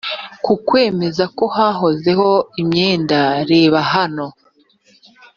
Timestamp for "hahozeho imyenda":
1.55-3.19